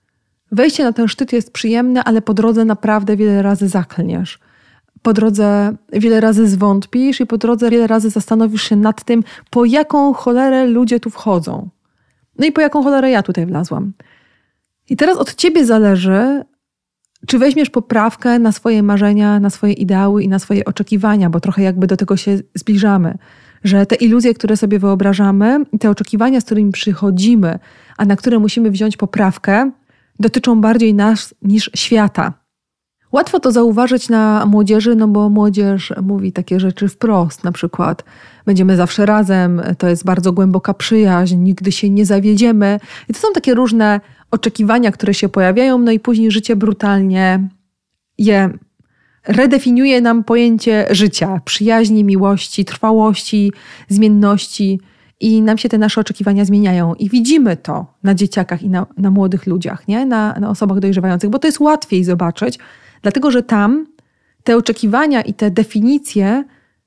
[0.52, 4.38] Wejście na ten szczyt jest przyjemne, ale po drodze naprawdę wiele razy zaklniesz
[5.02, 9.64] po drodze wiele razy zwątpisz i po drodze wiele razy zastanowisz się nad tym, po
[9.64, 11.68] jaką cholerę ludzie tu wchodzą.
[12.38, 13.92] No i po jaką cholerę ja tutaj wlazłam.
[14.90, 16.44] I teraz od ciebie zależy,
[17.26, 21.62] czy weźmiesz poprawkę na swoje marzenia, na swoje ideały i na swoje oczekiwania, bo trochę
[21.62, 23.18] jakby do tego się zbliżamy.
[23.64, 27.58] Że te iluzje, które sobie wyobrażamy, te oczekiwania, z którymi przychodzimy,
[27.96, 29.70] a na które musimy wziąć poprawkę,
[30.20, 32.32] dotyczą bardziej nas niż świata.
[33.12, 38.04] Łatwo to zauważyć na młodzieży, no bo młodzież mówi takie rzeczy wprost, na przykład
[38.46, 42.80] będziemy zawsze razem, to jest bardzo głęboka przyjaźń, nigdy się nie zawiedziemy.
[43.08, 47.48] I to są takie różne oczekiwania, które się pojawiają, no i później życie brutalnie
[48.18, 48.50] je
[49.26, 53.52] redefiniuje nam pojęcie życia, przyjaźni, miłości, trwałości,
[53.88, 54.80] zmienności.
[55.22, 56.94] I nam się te nasze oczekiwania zmieniają.
[56.94, 60.06] I widzimy to na dzieciakach i na, na młodych ludziach, nie?
[60.06, 62.58] Na, na osobach dojrzewających, bo to jest łatwiej zobaczyć,
[63.02, 63.86] Dlatego, że tam
[64.44, 66.44] te oczekiwania i te definicje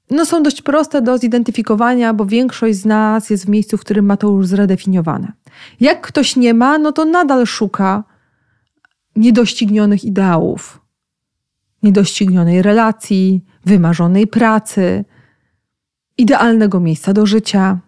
[0.09, 4.05] no, są dość proste do zidentyfikowania, bo większość z nas jest w miejscu, w którym
[4.05, 5.31] ma to już zredefiniowane.
[5.79, 8.03] Jak ktoś nie ma, no to nadal szuka
[9.15, 10.81] niedoścignionych ideałów,
[11.83, 15.05] niedoścignionej relacji, wymarzonej pracy,
[16.17, 17.79] idealnego miejsca do życia,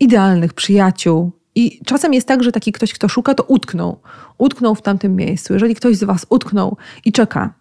[0.00, 1.32] idealnych przyjaciół.
[1.54, 4.00] I czasem jest tak, że taki ktoś, kto szuka, to utknął.
[4.38, 5.52] Utknął w tamtym miejscu.
[5.52, 7.54] Jeżeli ktoś z Was utknął i czeka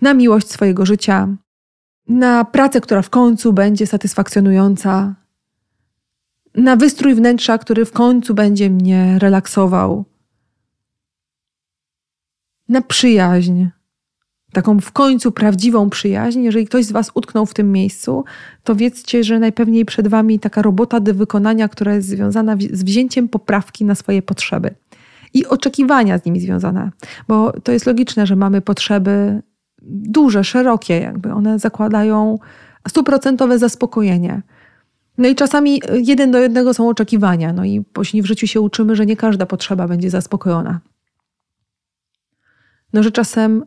[0.00, 1.36] na miłość swojego życia,
[2.08, 5.14] na pracę, która w końcu będzie satysfakcjonująca,
[6.54, 10.04] na wystrój wnętrza, który w końcu będzie mnie relaksował,
[12.68, 13.66] na przyjaźń,
[14.54, 16.42] taką w końcu prawdziwą przyjaźń.
[16.42, 18.24] Jeżeli ktoś z Was utknął w tym miejscu,
[18.62, 23.28] to wiedzcie, że najpewniej przed Wami taka robota do wykonania, która jest związana z wzięciem
[23.28, 24.74] poprawki na swoje potrzeby
[25.34, 26.90] i oczekiwania z nimi związane.
[27.28, 29.42] Bo to jest logiczne, że mamy potrzeby
[29.82, 32.38] duże, szerokie, jakby one zakładają
[32.88, 34.42] stuprocentowe zaspokojenie.
[35.18, 38.96] No i czasami jeden do jednego są oczekiwania, no i później w życiu się uczymy,
[38.96, 40.80] że nie każda potrzeba będzie zaspokojona.
[42.92, 43.64] No, że czasem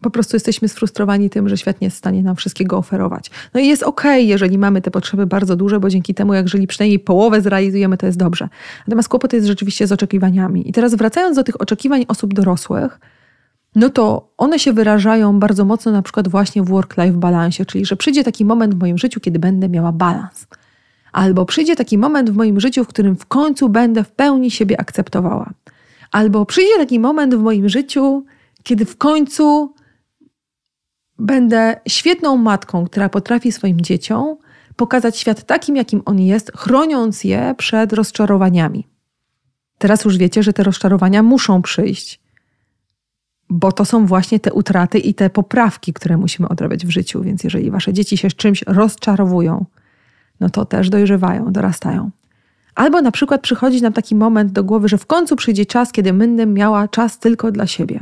[0.00, 3.30] po prostu jesteśmy sfrustrowani tym, że świat nie jest w stanie nam wszystkiego oferować.
[3.54, 6.66] No i jest okej, okay, jeżeli mamy te potrzeby bardzo duże, bo dzięki temu, jeżeli
[6.66, 8.48] przynajmniej połowę zrealizujemy, to jest dobrze.
[8.86, 10.68] Natomiast kłopot jest rzeczywiście z oczekiwaniami.
[10.68, 13.00] I teraz wracając do tych oczekiwań osób dorosłych,
[13.74, 17.96] no to one się wyrażają bardzo mocno na przykład właśnie w work-life balansie, czyli że
[17.96, 20.46] przyjdzie taki moment w moim życiu, kiedy będę miała balans.
[21.12, 24.80] Albo przyjdzie taki moment w moim życiu, w którym w końcu będę w pełni siebie
[24.80, 25.50] akceptowała.
[26.12, 28.24] Albo przyjdzie taki moment w moim życiu,
[28.62, 29.74] kiedy w końcu
[31.18, 34.36] będę świetną matką, która potrafi swoim dzieciom
[34.76, 38.86] pokazać świat takim, jakim on jest, chroniąc je przed rozczarowaniami.
[39.78, 42.20] Teraz już wiecie, że te rozczarowania muszą przyjść,
[43.50, 47.22] bo to są właśnie te utraty i te poprawki, które musimy odrabiać w życiu.
[47.22, 49.66] Więc jeżeli wasze dzieci się z czymś rozczarowują,
[50.40, 52.10] no to też dojrzewają, dorastają.
[52.74, 56.12] Albo na przykład przychodzi nam taki moment do głowy, że w końcu przyjdzie czas, kiedy
[56.12, 58.00] będę miała czas tylko dla siebie.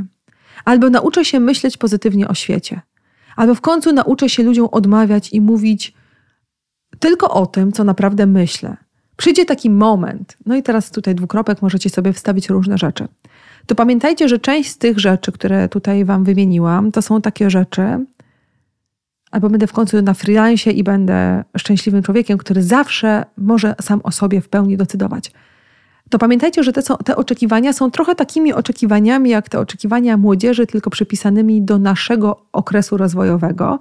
[0.64, 2.80] Albo nauczę się myśleć pozytywnie o świecie.
[3.36, 5.94] Albo w końcu nauczę się ludziom odmawiać i mówić
[6.98, 8.76] tylko o tym, co naprawdę myślę.
[9.16, 13.08] Przyjdzie taki moment, no i teraz tutaj dwukropek możecie sobie wstawić różne rzeczy.
[13.66, 18.04] To pamiętajcie, że część z tych rzeczy, które tutaj Wam wymieniłam, to są takie rzeczy,
[19.30, 24.12] albo będę w końcu na freelancie i będę szczęśliwym człowiekiem, który zawsze może sam o
[24.12, 25.32] sobie w pełni decydować.
[26.10, 30.90] To pamiętajcie, że te, te oczekiwania są trochę takimi oczekiwaniami, jak te oczekiwania młodzieży, tylko
[30.90, 33.78] przypisanymi do naszego okresu rozwojowego.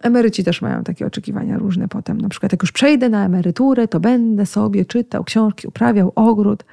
[0.00, 2.20] Emeryci też mają takie oczekiwania różne potem.
[2.20, 6.64] Na przykład, jak już przejdę na emeryturę, to będę sobie czytał książki, uprawiał ogród,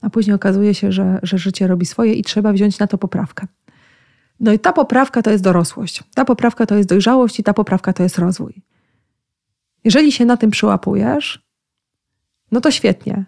[0.00, 3.46] a później okazuje się, że, że życie robi swoje i trzeba wziąć na to poprawkę.
[4.40, 7.92] No i ta poprawka to jest dorosłość, ta poprawka to jest dojrzałość i ta poprawka
[7.92, 8.62] to jest rozwój.
[9.84, 11.45] Jeżeli się na tym przyłapujesz,
[12.52, 13.24] no to świetnie.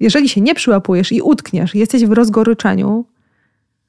[0.00, 3.04] Jeżeli się nie przyłapujesz i utkniesz, jesteś w rozgoryczeniu,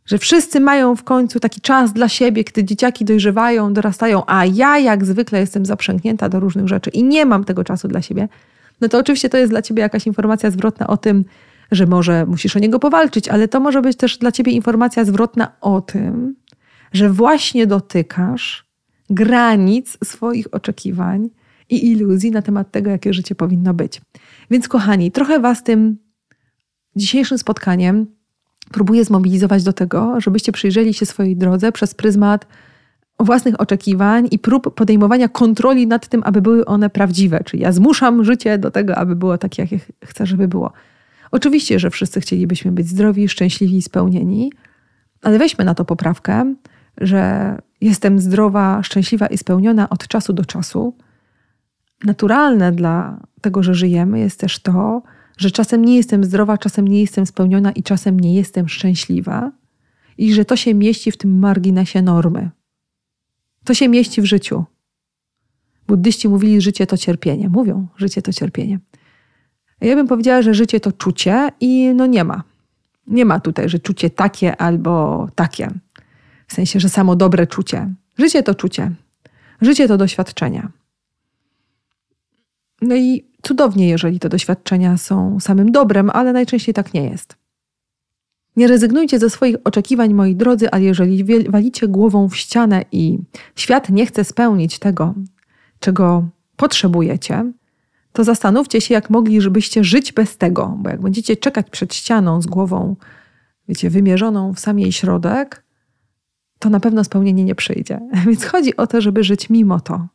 [0.05, 4.79] że wszyscy mają w końcu taki czas dla siebie, gdy dzieciaki dojrzewają, dorastają, a ja
[4.79, 8.27] jak zwykle jestem zaprzęgnięta do różnych rzeczy i nie mam tego czasu dla siebie,
[8.81, 11.25] no to oczywiście to jest dla ciebie jakaś informacja zwrotna o tym,
[11.71, 15.51] że może musisz o niego powalczyć, ale to może być też dla ciebie informacja zwrotna
[15.61, 16.35] o tym,
[16.93, 18.67] że właśnie dotykasz
[19.09, 21.29] granic swoich oczekiwań
[21.69, 24.01] i iluzji na temat tego, jakie życie powinno być.
[24.51, 25.97] Więc, kochani, trochę Was tym
[26.95, 28.05] dzisiejszym spotkaniem
[28.71, 32.47] próbuję zmobilizować do tego, żebyście przyjrzeli się swojej drodze przez pryzmat
[33.19, 37.43] własnych oczekiwań i prób podejmowania kontroli nad tym, aby były one prawdziwe.
[37.43, 40.71] Czyli ja zmuszam życie do tego, aby było takie, jakie chcę, żeby było.
[41.31, 44.51] Oczywiście, że wszyscy chcielibyśmy być zdrowi, szczęśliwi i spełnieni,
[45.21, 46.55] ale weźmy na to poprawkę,
[46.97, 50.93] że jestem zdrowa, szczęśliwa i spełniona od czasu do czasu.
[52.03, 55.01] Naturalne dla tego, że żyjemy, jest też to,
[55.37, 59.51] że czasem nie jestem zdrowa, czasem nie jestem spełniona i czasem nie jestem szczęśliwa,
[60.17, 62.49] i że to się mieści w tym marginesie normy.
[63.63, 64.65] To się mieści w życiu.
[65.87, 67.49] Buddyści mówili, życie to cierpienie.
[67.49, 68.79] Mówią, życie to cierpienie.
[69.81, 72.43] Ja bym powiedziała, że życie to czucie i no nie ma.
[73.07, 75.69] Nie ma tutaj, że czucie takie albo takie.
[76.47, 77.93] W sensie, że samo dobre czucie.
[78.17, 78.91] Życie to czucie.
[79.61, 80.71] Życie to doświadczenia.
[82.81, 87.35] No i cudownie, jeżeli te doświadczenia są samym dobrem, ale najczęściej tak nie jest.
[88.55, 93.19] Nie rezygnujcie ze swoich oczekiwań, moi drodzy, ale jeżeli walicie głową w ścianę i
[93.55, 95.13] świat nie chce spełnić tego,
[95.79, 97.51] czego potrzebujecie,
[98.13, 102.45] to zastanówcie się, jak moglibyście żyć bez tego, bo jak będziecie czekać przed ścianą z
[102.45, 102.95] głową,
[103.67, 105.63] wiecie, wymierzoną w sam jej środek,
[106.59, 107.99] to na pewno spełnienie nie przyjdzie.
[108.27, 110.07] Więc chodzi o to, żeby żyć mimo to.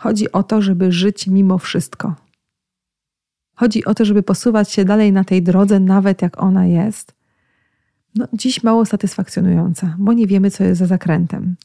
[0.00, 2.14] Chodzi o to, żeby żyć mimo wszystko.
[3.54, 7.14] Chodzi o to, żeby posuwać się dalej na tej drodze, nawet jak ona jest.
[8.14, 11.56] No, dziś mało satysfakcjonująca, bo nie wiemy, co jest za zakrętem.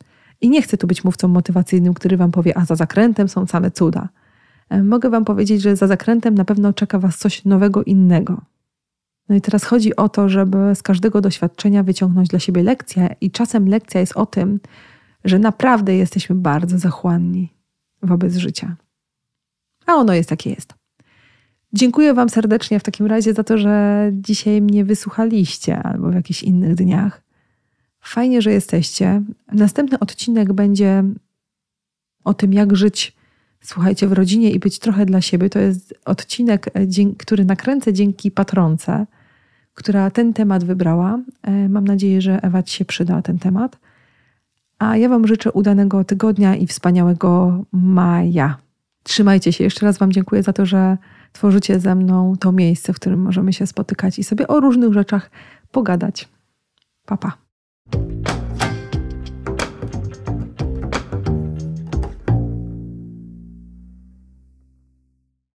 [0.42, 3.72] I nie chcę tu być mówcą motywacyjnym, który wam powie, a za zakrętem są same
[3.72, 4.10] cuda.
[4.70, 8.42] E, mogę wam powiedzieć, że za zakrętem na pewno czeka was coś nowego, innego.
[9.30, 13.32] No i teraz chodzi o to, żeby z każdego doświadczenia wyciągnąć dla siebie lekcję, i
[13.32, 14.60] czasem lekcja jest o tym,
[15.26, 17.53] że naprawdę jesteśmy bardzo zachłanni
[18.04, 18.76] wobec życia.
[19.86, 20.74] A ono jest jakie jest.
[21.74, 26.44] Dziękuję Wam serdecznie w takim razie za to, że dzisiaj mnie wysłuchaliście albo w jakichś
[26.44, 27.22] innych dniach.
[28.00, 29.22] Fajnie, że jesteście.
[29.52, 31.04] Następny odcinek będzie
[32.24, 33.16] o tym, jak żyć,
[33.62, 35.50] słuchajcie, w rodzinie i być trochę dla siebie.
[35.50, 36.70] To jest odcinek,
[37.18, 39.06] który nakręcę dzięki patronce,
[39.74, 41.20] która ten temat wybrała.
[41.42, 43.78] E, mam nadzieję, że Ewa Ci się przyda ten temat.
[44.84, 48.58] A ja Wam życzę udanego tygodnia i wspaniałego maja.
[49.04, 49.64] Trzymajcie się.
[49.64, 50.98] Jeszcze raz Wam dziękuję za to, że
[51.32, 55.32] tworzycie ze mną to miejsce, w którym możemy się spotykać i sobie o różnych rzeczach
[55.72, 56.30] pogadać.
[57.06, 57.18] Pa.
[57.92, 58.43] Bye.